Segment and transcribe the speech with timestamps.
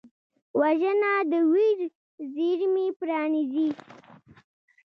[0.59, 1.79] وژنه د ویر
[2.33, 3.67] زېرمې پرانیزي